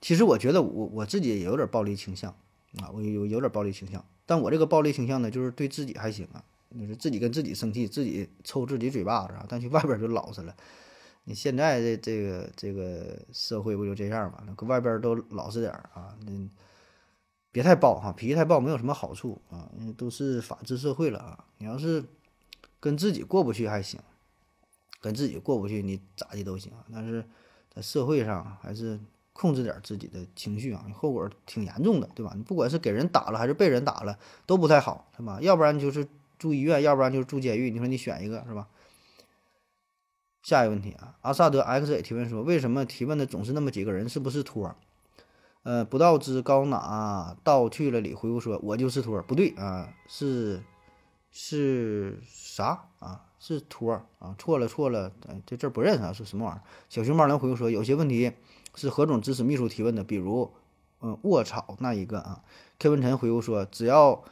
[0.00, 2.34] 其实我觉得我我自己也有点暴力倾向
[2.82, 6.42] 啊，我有有点暴力倾向，但我这个暴力倾向呢，就是对自己还行啊，
[6.78, 10.54] 就是自己跟自己生气，自己抽自己嘴巴子啊，但去外边就老实了。
[11.26, 14.42] 你现在这这个这个社会不就这样嘛？
[14.46, 16.32] 那搁外边都老实点儿啊，那
[17.50, 19.70] 别太暴哈，脾气太暴没有什么好处啊。
[19.96, 22.04] 都是法治社会了啊，你要是
[22.78, 23.98] 跟自己过不去还行，
[25.00, 26.72] 跟自己过不去你咋的都行。
[26.92, 27.24] 但是
[27.72, 29.00] 在社会上还是
[29.34, 32.32] 控制点自己的情绪啊，后果挺严重的，对吧？
[32.34, 35.38] 你不管是给人打了还是被人打了，都不太好，是吧？
[35.42, 38.68] 要不然就是住医院，要不然就是住监狱，你说你选一个是吧？
[40.42, 44.08] 下一个问题啊，阿萨德 X 也提问说，为什么提问的总是那么几个人？
[44.08, 44.74] 是不是托？
[45.62, 50.62] 呃，不道之高哪道去了里回复说，我就是托，不对啊，是
[51.32, 53.24] 是啥啊？
[53.40, 54.34] 是托啊？
[54.38, 55.10] 错了错了，
[55.46, 56.62] 这字不认识啊，是什么玩意儿？
[56.90, 58.32] 小熊猫能回复说，有些问题
[58.74, 60.52] 是何种知识秘书提问的，比如
[61.00, 62.42] 嗯卧槽那一个啊。
[62.78, 64.24] K 文晨回复说，只要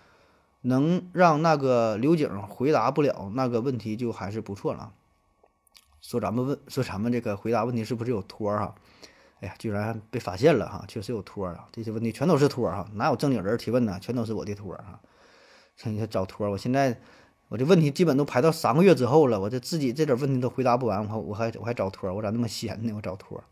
[0.63, 4.93] 能让那个刘景回答不了那个问题，就还是不错了。
[6.01, 8.75] 说咱们问说咱们这个回答问题是不是有托儿哈？
[9.41, 11.67] 哎呀，居然被发现了哈，确实有托儿啊！
[11.73, 13.99] 这些问题全都是托儿哈，哪有正经人提问呢？
[14.01, 15.01] 全都是我的托儿哈。
[15.83, 17.01] 你说找托儿，我现在
[17.49, 22.93] 我这问题基本都排到三个月之后了，我这自己这点问题都回答不完，我我还我还找托儿，我咋那么闲呢？
[22.95, 23.43] 我找托儿。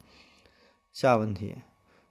[0.92, 1.56] 下问题，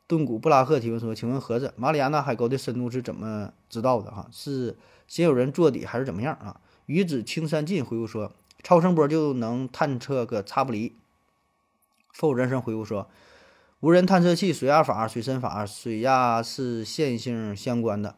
[0.07, 4.11] 顿古布拉赫提问说：“请问盒子，马里亚纳海沟的深度是怎么知道的？
[4.11, 8.33] 哈，是先有人做底还是怎么样啊？”鱼子青山尽回复说。
[8.61, 10.93] 超声波就能探测个差不离。
[12.11, 13.07] 否人生回复说，
[13.79, 18.17] 无人探测器、水压法、水深法，水压是线性相关的。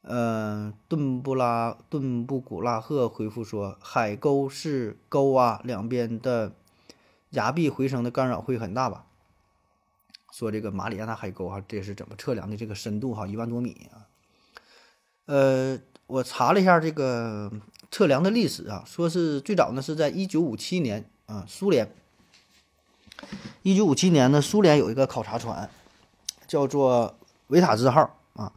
[0.00, 6.54] 嗯，顿布拉顿布古拉赫回复说，海沟是沟啊，两边的
[7.32, 9.04] 崖壁回声的干扰会很大吧？
[10.32, 12.56] 说这个马里亚纳海沟哈，这是怎么测量的？
[12.56, 14.06] 这个深度哈，一万多米啊。
[15.26, 17.50] 呃，我查了一下这个。
[17.90, 21.90] 测量的历史啊，说是最早呢是在一九五七年啊，苏联。
[23.62, 25.70] 一九五七年呢，苏联有一个考察船，
[26.46, 28.52] 叫做维塔兹号啊，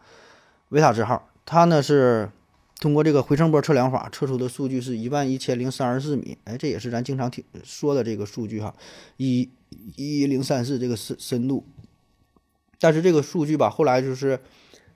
[0.67, 2.29] 维塔兹号，它呢是
[2.81, 8.73] 通过这个回声波测量法测出的数据是一万一千零三十四米，哎，这也是咱经常听说的这个数据哈，
[9.17, 9.47] 一
[9.95, 11.63] 一零三四这个深深度。
[12.79, 14.39] 但是这个数据吧，后来就是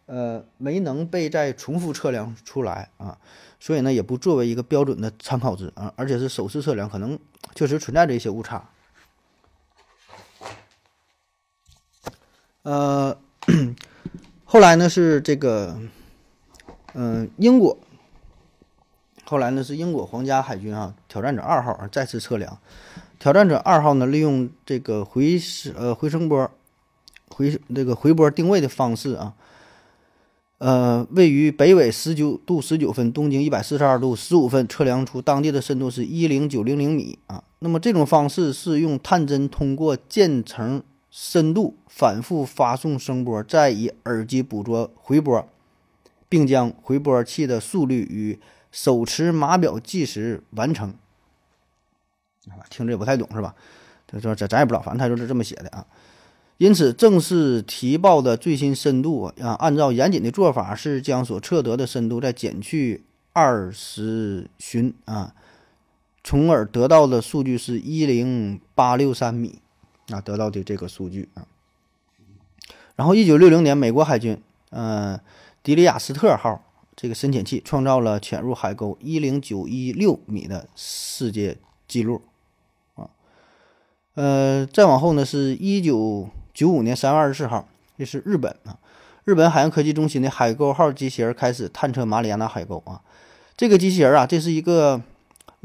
[0.07, 3.19] 呃没能被再重复测量出来啊。
[3.59, 7.19] 所以呢，也不作为一个标准的参考值啊，而且是首次测量，可能
[7.53, 8.67] 确实存在着一些误差。
[12.63, 13.15] 呃，
[14.43, 15.79] 后来呢是这个，
[16.97, 17.77] 嗯，英国，
[19.25, 22.57] 后来呢是英国皇家海军啊，挑战者二号啊再次测量，
[23.19, 25.37] 挑战者二号呢利用这个回
[25.75, 26.49] 呃回声波
[27.27, 29.33] 回这个回波定位的方式啊。
[30.57, 37.43] 呃，位于北纬十九度十九分，东经一百四十二度十五分，测量出当地的深度是一零九零零米啊。
[37.59, 40.81] 那么这种方式是用探针通过渐层
[41.11, 45.45] 深度反复发送声波，再以耳机捕捉回波，
[46.29, 48.39] 并将回波器的速率与
[48.71, 50.93] 手持码表计时完成。
[52.69, 53.55] 听着也不太懂是吧？
[54.07, 55.85] 他说咱咱也不知道，反正他就是这么写的啊。
[56.57, 65.33] 因此，正式提报的最新深度啊，按照严谨的做法是将所测得的深度再减去二十寻啊，
[66.23, 69.59] 从而得到的数据是一零八六三米
[70.09, 71.47] 啊，得到的这个数据啊。
[72.95, 75.19] 然后，一九六零年，美国海军嗯
[75.65, 76.63] 迪里亚斯特号
[76.95, 82.21] 这个深潜器创造了潜入海沟一零九一六米的世界纪录
[82.93, 83.09] 啊。
[84.13, 86.29] 呃，再往后呢，是一九。
[86.53, 88.79] 九五年三月二十四号，这是日本啊，
[89.25, 93.01] 日本海洋科技中心的海沟号机器人开始探测马里亚纳海沟啊。
[93.57, 95.01] 这个机器人啊，这是一个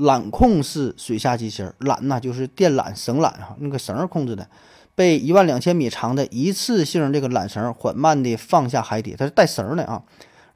[0.01, 4.49] 缆控式水下机器人，缆呢就是电缆、绳缆哈，那个绳控制的，
[4.95, 10.03] 被一万两千米长的一次性这个缆绳缓慢地放下海底，它是带绳的啊。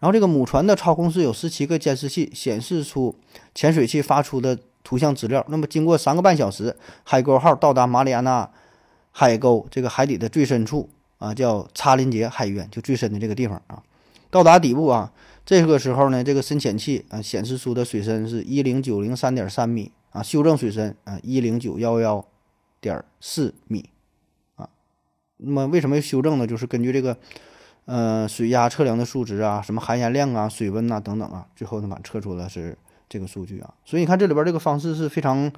[0.01, 3.15] 然后这个母船的操控室有十七个监视器，显示出
[3.55, 5.45] 潜水器发出的图像资料。
[5.49, 8.51] 那么经过三个半小时，海沟号到达马里亚纳。
[9.17, 13.81] 海沟这个海底的最深处啊，叫查林杰海渊，就最深的这个地方啊。
[14.29, 15.13] 到达底部啊，
[15.45, 22.25] 这个时候呢，这个深潜器啊显示出的水深是一零九零三点三米啊，修正水深啊一零九幺幺
[22.81, 23.91] 点四米
[24.57, 24.69] 啊。
[25.37, 26.47] 那么为什么要修正呢？
[26.47, 27.17] 就是根据这个
[27.85, 32.77] 呃水压测量的数值啊，什么含盐量啊、水温呐等等啊，最后呢把测出了是
[33.09, 33.75] 这个数据啊。
[33.85, 35.53] 所以你看这里边这个方式是非常。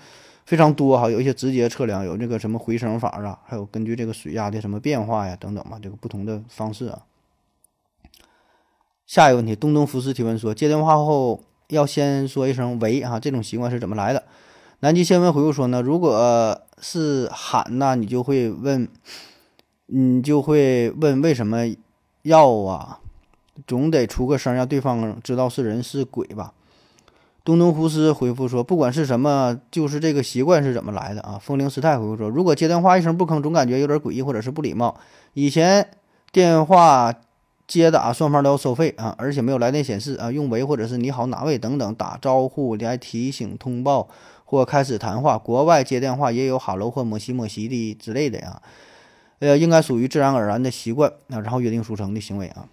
[0.46, 7.02] 非常多哈，有一些直接测量，有这个什么回声法啊，还有根据这个水压的什么变化呀等等吧，这个不同的方式啊。
[9.06, 14.24] 下一个问题，东东福斯提问说，接电话后要先说一声喂啊，这种习惯是怎么来的？
[14.80, 18.88] 南极先问回复说呢，如果是喊呢，你就会问，
[19.86, 21.64] 你就会问为什么
[22.22, 22.98] 要啊，
[23.66, 26.52] 总得出个声让对方知道是人是鬼吧。
[27.44, 34.98] 东东胡斯回复说：“不管是什么，就是这个习惯是怎么来的啊？”风铃师太回复说：“如果接电话一声不吭，总感觉有点诡异或者是不礼貌。
[35.32, 35.88] 以前
[36.32, 37.14] 电话
[37.66, 44.08] 接打双方都要收费啊，而且没有来电显示啊，用喂或者是你好哪位等等打招呼来提醒通报
[44.44, 45.36] 或开始谈话。
[45.36, 48.62] 国外接电话也有哈喽或摩西摩西的之类的呀，
[49.40, 52.68] 呃，应该属于自然而然的习惯啊，然后约定俗成的行为啊。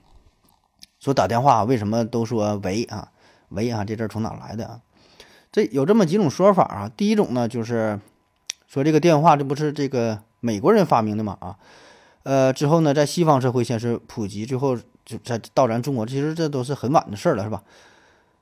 [0.99, 3.10] 说打电话为什么都说喂啊？”
[3.49, 4.79] 喂啊，这字从哪来的啊？
[5.51, 6.91] 这有这么几种说法啊。
[6.95, 7.99] 第一种呢，就是
[8.67, 11.58] 说这个电话这不是这个美国人发明的嘛啊？
[12.23, 17.63] 呃，之后呢，在西方社会先是普及，最后就在到咱中国，其实这都是很晚的事儿了，是吧？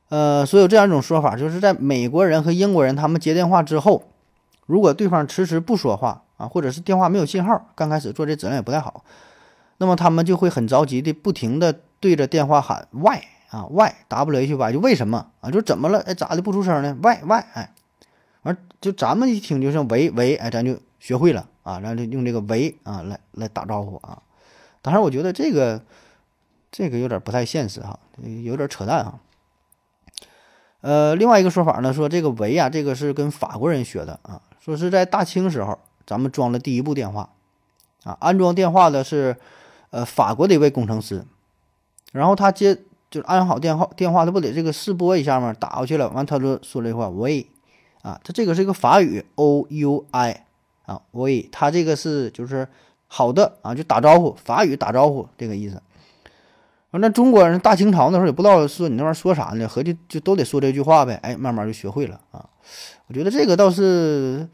[0.10, 4.04] 呃，所以有这样一种说法，就是在美国人和英国人他们接电话之后，
[4.66, 9.04] 如果对方迟迟不说话啊，或者是电话没有信号，刚开始做这质量也不太好，
[9.78, 13.22] 那么他们就会很着急的不停的对着电话喊 “Why”。
[13.52, 15.52] 啊，“why”“why”，就为什么啊？
[15.52, 16.00] 就怎么了？
[16.04, 17.74] 哎，咋的不出声呢？“why why” 哎，
[18.44, 24.22] 完就咱们一听就像喂喂，哎，咱就学会了啊，然后就用这个喂啊来来打招呼啊。
[24.82, 25.82] 当然，我觉得这个
[26.72, 28.00] 这个有点不太现实哈，
[28.44, 29.20] 有点扯淡啊。
[30.82, 37.32] 呃，另外一个说法呢，说这个喂啊，这个是跟法国人学的啊，说是在大清时候咱们装了第一部电话
[38.04, 39.36] 啊，安装电话的是
[39.90, 41.26] 呃法国的一位工程师，
[42.14, 42.80] 然后他接。
[43.12, 45.52] 就是安好电话，电话他不得这个试拨一下吗？
[45.52, 47.46] 打过去了，完他就说这话喂，
[48.04, 50.46] 啊，他这个是一个法语 O U I
[50.94, 52.68] 啊喂，他这个是就是
[53.08, 55.82] 好的啊，就打招呼，法语打招呼这个意思。
[56.92, 62.50] 完，那中国人大清朝那时候也不知道说你那玩意说啥呢，合计就都得说这句话呗，哎，慢慢就学会了啊。
[63.08, 64.48] 我觉得这个倒是，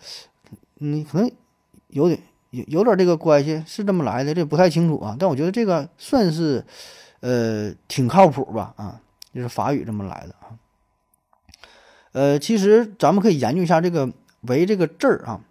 [0.80, 1.32] 嗯，可能
[1.88, 2.20] 有点
[2.52, 5.16] 有有点这个关系，是这么来的，这不太清楚啊。
[5.20, 6.64] 但我觉得这个算是。
[7.20, 8.76] 呃，挺靠谱吧？
[8.78, 9.02] 啊，
[9.34, 10.54] 就是法语这么来的啊。
[12.12, 14.08] 呃，其实咱们可以研究一下这个
[14.48, 15.42] “为”这个字儿啊，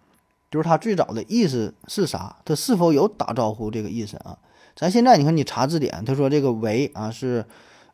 [0.49, 2.37] 就是他最早的意思是啥？
[2.45, 4.37] 他是否有打招呼这个意思啊？
[4.75, 7.45] 咱现在你看，你查字典，他说这个“喂”啊是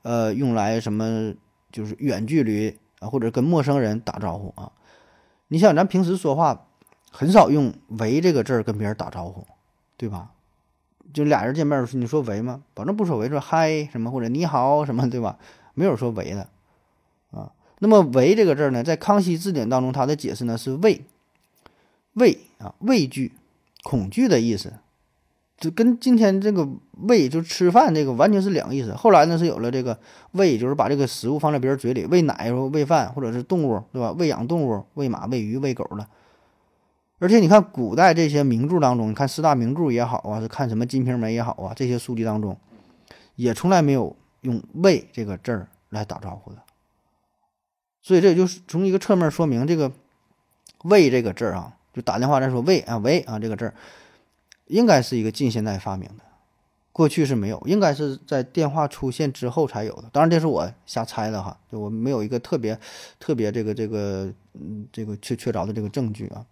[0.01, 1.33] 呃用来什么？
[1.71, 4.71] 就是远距离啊，或者跟陌生人打招呼啊。
[5.47, 6.67] 你想，咱平时说话
[7.09, 9.47] 很少用“喂”这个字儿跟别人打招呼，
[9.97, 10.29] 对吧？
[11.13, 12.61] 就俩人见面你说喂吗？
[12.75, 15.39] 保证不说喂，说嗨什么或者你好什么，对吧？
[15.73, 16.47] 没有说喂的
[17.31, 17.51] 啊。
[17.79, 21.05] 那么喂这个字呢，在康熙字典当中，它的解释呢是为
[22.13, 23.31] 畏啊，畏惧、
[23.83, 24.73] 恐惧的意思，
[25.57, 26.67] 就跟今天这个
[27.01, 28.93] 喂就吃饭这个完全是两个意思。
[28.93, 29.97] 后来呢是有了这个
[30.31, 34.11] 喂，就是把这个食物放在别人嘴里，喂奶、喂饭，或者是动物，对吧？
[34.17, 36.07] 喂养动物，喂马、喂鱼、喂狗的。
[37.19, 42.57] 而且你看，古代这些名著当中，你看四大名著也好啊，是看什么《金瓶梅》也好啊，这些书籍当中，
[43.35, 46.57] 也从来没有用“喂”这个字儿来打招呼的。
[48.01, 49.89] 所以这也就是从一个侧面说明，这个
[50.83, 53.73] “喂”这个字儿啊，就打电话来说“喂”啊，“喂”啊，这个字儿
[54.65, 56.23] 应该是一个近现代发明的，
[56.91, 60.05] 过去是没有，应该是在电话出现之后才有的。
[60.11, 62.79] 当然，这是我瞎猜的哈，就我没有一个特别
[63.19, 66.45] 特别这个这个嗯这个确确凿的这个证据啊。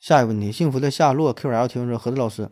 [0.00, 2.48] 下一个问题，幸福的夏洛 QL 听说：何子老师，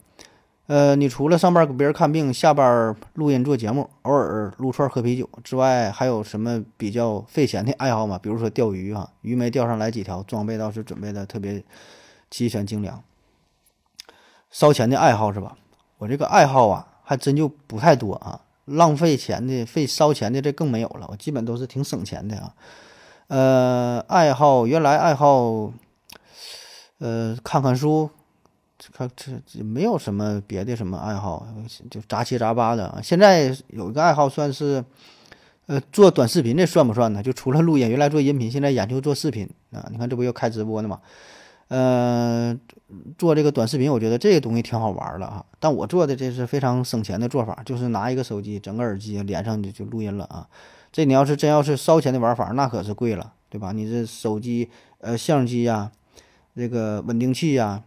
[0.73, 8.19] 呃，你除了上班给别人看病，下班录音做节目，偶尔撸串喝啤酒之外，还有什么比较费钱的爱好吗？
[8.19, 11.63] 比如说钓鱼啊，鱼没钓上来几条，装备倒是准备的特别
[12.31, 13.05] 齐全精良。
[14.51, 15.59] 烧钱的爱好是吧？
[15.99, 22.55] 我这个爱好啊，还真就不太多啊，浪费钱的、费烧钱的这更没有了，我基本都是挺省钱的啊。
[23.27, 25.71] 呃，爱好原来爱好。
[26.99, 28.09] 呃，看看书，
[28.93, 31.47] 看这这没有什么别的什么爱好，
[31.91, 32.99] 就杂七杂八的。
[33.03, 34.85] 现在有一个爱好算是，
[35.67, 37.23] 呃，做短视频这算不算呢？
[37.23, 39.87] 就除了录音，原来做音频，现在研究做视频啊。
[39.93, 41.01] 你看这不又开直播呢吗？
[41.69, 42.59] 呃，
[43.17, 45.45] 做这个短视频，我觉得这个东西挺好玩的啊。
[45.61, 50.49] 但我做的这是非常省钱的做法，就是拿一个手机，整个耳机连上就就录音了啊。
[50.91, 53.73] 这你要是真要是烧钱的玩法，那可是贵了，对吧？
[53.73, 55.93] 你这手机呃相机呀。
[56.55, 57.83] 这个稳定器呀，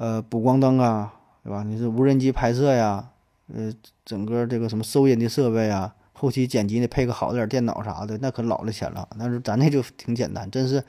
[0.00, 1.12] 呃，补光灯啊，
[1.44, 1.62] 对吧？
[1.62, 3.10] 你是无人机拍摄呀，
[3.52, 3.70] 呃，
[4.02, 9.06] 整个这个什么收音的设备啊，后期剪辑的配个好点电脑啥的，那可老了钱了。
[9.18, 10.82] 但是咱那就挺简单，真是，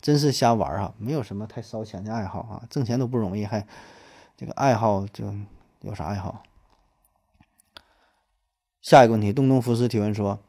[0.00, 3.64] 真是瞎玩啊，没有什么太烧钱的爱好啊，挣钱都不容易，还
[4.36, 5.32] 这个爱好就
[5.82, 6.42] 有啥爱好？
[8.82, 10.40] 下一个问题，东东福斯提问说，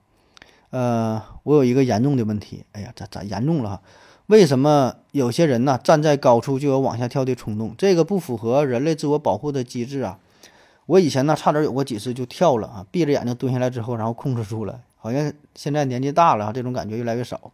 [0.71, 3.79] 呃，我有一个严重的问题，哎呀，咋咋严重了？
[4.27, 7.73] 为什么有些人呢站在高处就有往下跳的冲动？
[7.77, 10.19] 这个不符合人类自我保护的机制啊！
[10.85, 17.51] 我以前呢差点有过几次就跳了啊，闭着眼睛蹲下来之后，然后控制住了，好像现在年纪大了，这种感觉越来越少。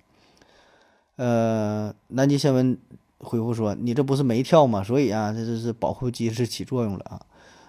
[1.16, 2.76] 呃，南极仙文
[3.20, 4.84] 回复说：“你这不是没跳吗？
[4.84, 7.22] 所以啊，这这是保护机制起作用了啊。”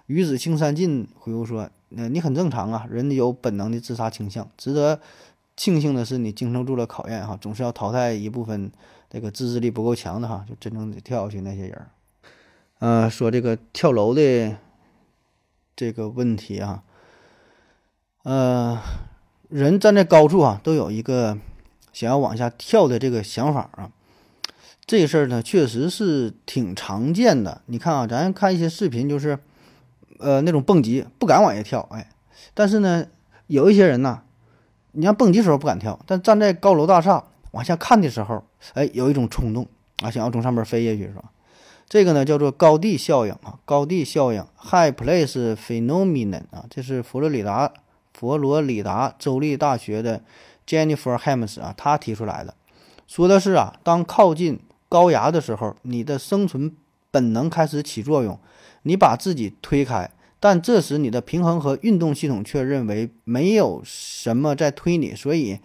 [0.07, 4.49] 鱼子青山近回复说：“呃，你很正常啊，人有本能的自杀倾向。
[4.57, 4.99] 值得
[5.57, 8.71] 庆幸的是，你经受住了考验哈，总是要淘汰一部分
[9.09, 11.87] 这个自制力不够强的哈，就真正的跳下去那些人。”
[12.81, 14.57] 呃，说这个跳楼的
[15.75, 16.83] 这个问题啊，
[18.25, 18.81] 呃，
[19.49, 21.39] 人站在高处啊，都有一个。
[21.93, 23.93] 想要往下跳的这个想法啊，
[24.85, 27.63] 这事儿呢确实是挺常见的。
[27.67, 29.39] 你看啊，咱看一些视频，就是
[30.19, 32.11] 呃那种蹦极不敢往下跳，哎，
[32.53, 33.07] 但是呢
[33.47, 34.24] 有一些人呢，
[34.95, 38.43] 你像蹦极时候不敢跳，但站在高楼大厦往下看的时候，
[38.73, 39.67] 哎，有一种冲动
[40.03, 41.25] 啊，想要从上面飞下去，是吧？
[41.89, 47.71] 这个呢叫做高地效应啊，高地效应 （High Place Phenomenon） 啊，这是佛罗里达
[48.13, 50.23] 佛罗里达州立大学的。
[50.67, 52.55] Jennifer Hams 啊，他提出来的，
[53.07, 56.75] 说的是啊，当靠近高崖的时候，你的生存
[57.11, 58.41] 本能开始起作用，
[58.85, 60.11] 你把自己推开，
[60.45, 65.59] 但这时你的平衡和运动系统却认为没有什么在推你，所以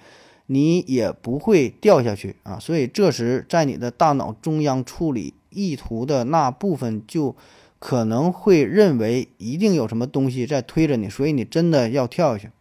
[0.46, 2.58] 你也不会掉下去啊。
[2.58, 7.36] 所以这时在你的大脑中央处理意图的那部分就
[7.78, 12.52] 可能会认为一定有什么东西在推着你，所以你真的要跳下去。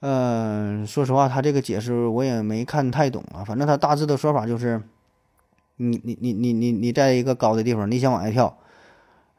[0.00, 3.44] 嗯，说实话，他这个解释我也没看太懂啊。
[3.44, 4.82] 反正他大致的说法就是，
[5.76, 8.58] 你你你你你你在一个高的地方，你想往下跳，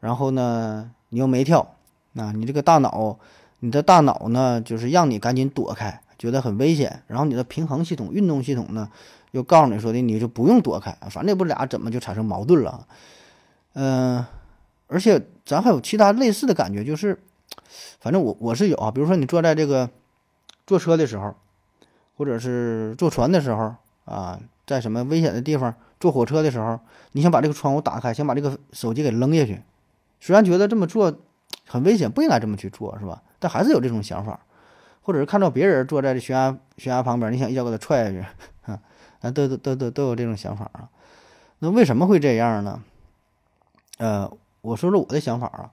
[0.00, 1.74] 然后呢，你又没跳，
[2.12, 3.18] 那你这个大脑，
[3.60, 7.02] 你的大脑呢，就是让你赶紧躲开，觉得很危险。
[7.06, 8.88] 然后你的平衡系统、运动系统呢，
[9.32, 12.86] 又告诉你说的，你就不用躲开，反正也不俩怎么就产生矛盾了。
[13.74, 14.24] 嗯，
[14.86, 17.18] 而且咱还有其他类似的感觉，就是，
[18.00, 19.88] 反正我我是有啊，比如说你坐在这个。
[20.66, 21.34] 坐车的时候，
[22.14, 26.78] 或者是坐船的时候啊，在什么危险的地方坐火车的时候，
[27.12, 29.62] 你想把这个窗户打开，想把这个手机给扔下去，
[30.20, 31.20] 虽然觉得这么做
[31.66, 33.22] 很危险，不应该这么去做，是吧？
[33.38, 34.40] 但还是有这种想法，
[35.02, 38.72] 或者是看到别人坐在这悬崖悬崖旁边，你想一脚给他踹下去，
[39.20, 40.88] 啊，都都都都都有这种想法啊。
[41.60, 42.82] 那为什么会这样呢？
[43.98, 45.70] 呃，我说说我的想法啊，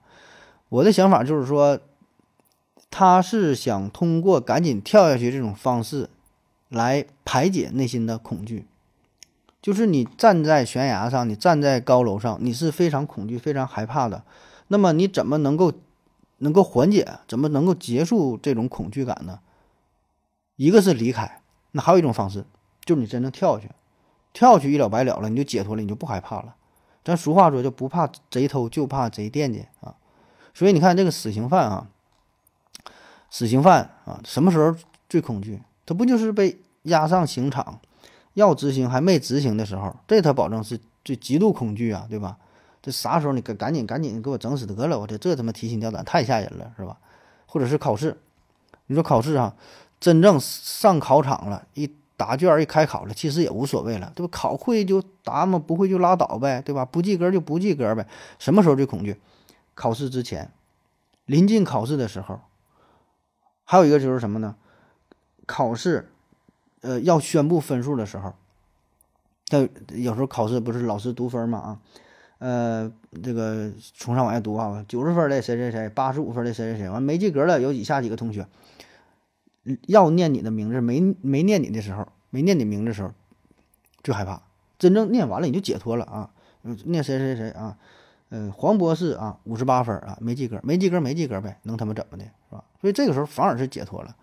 [0.68, 1.78] 我的想法就是说。
[2.88, 6.08] 他是想通过赶紧跳下去这种方式，
[6.70, 8.64] 来排解内心的恐惧。
[9.66, 14.22] 就是你站在悬崖上，你站在高楼上，你是非常恐惧、非常害怕的。
[14.68, 15.72] 那么你怎么能够
[16.38, 17.18] 能够缓解？
[17.26, 19.40] 怎么能够结束这种恐惧感呢？
[20.54, 21.42] 一个是离开，
[21.72, 22.44] 那还有一种方式，
[22.84, 23.72] 就是你真正跳下去，
[24.32, 26.54] 跳下去一了百了了，你就解脱了，你就不害怕了。
[27.04, 29.96] 咱俗话说，就不怕贼偷，就怕贼惦记啊。
[30.54, 31.88] 所以你看这个死刑犯啊。
[33.28, 34.76] 死刑犯啊，什么时候
[35.08, 35.60] 最恐惧？
[35.84, 37.80] 他不就是被押上刑场，
[38.36, 42.36] 要执行还没执行的时候，这他保证是最极度恐惧啊，对吧？
[42.82, 45.00] 这啥时候你赶赶紧赶紧给我整死得了！
[45.00, 46.98] 我这这他妈提心吊胆，太吓人了，是吧？
[47.46, 48.16] 或者是考试，
[48.88, 49.56] 你说考试啊，
[49.98, 54.30] 真正上考场了，一答卷一开考了，其实也无所谓了，对吧？
[54.30, 56.84] 考会就答嘛，不会就拉倒呗，对吧？
[56.84, 58.06] 不及格就不及格呗。
[58.38, 59.18] 什么时候最恐惧？
[59.74, 60.52] 考试之前，
[61.24, 62.40] 临近考试的时候。
[63.64, 64.54] 还有一个就是什么呢？
[65.44, 66.12] 考试，
[66.86, 68.32] 呃，要宣布分数的时候，
[69.48, 69.58] 他
[69.94, 71.80] 有时候考试不是老师读分嘛啊，
[72.38, 72.92] 呃，
[73.24, 78.46] 这个从上往下读啊，九十分的谁谁谁，八十五分的谁谁谁，完没及格了有以下几个同学，
[79.88, 83.10] 要念你的名字没没念你的时候，没念你名字的时候，
[84.04, 84.42] 最害怕，
[84.78, 86.30] 真正念完了你就解脱了啊，
[86.84, 87.76] 念谁谁谁啊。
[88.30, 92.64] 嗯，黄博士啊，五十八分啊，没及格，没及格，没及格呗，能他妈怎么的，是吧？
[92.80, 94.16] 所以这个时候反而是解脱了。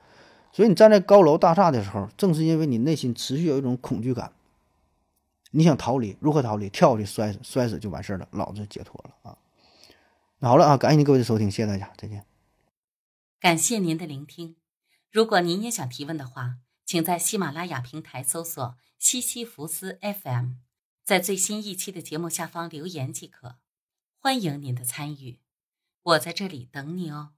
[0.54, 4.32] 所以你站在高楼大厦的时候，正是因为你内心持续有一种恐惧感，
[5.52, 6.70] 你想逃离，如何逃离？
[6.70, 9.38] 跳下去摔死，摔死就完事儿了，老子解脱了啊！
[10.40, 12.26] 好了啊，感谢您各位的收听，谢谢大家，再见。
[13.40, 14.56] 感谢您的聆听。
[15.12, 20.52] 如果您也想提问的话，请在喜马拉雅平台搜索“西西弗斯 FM”，
[21.04, 23.56] 在最新一期的节目下方留言即可。
[24.20, 25.40] 欢迎您的参与，
[26.04, 27.32] 我在这里等你哦。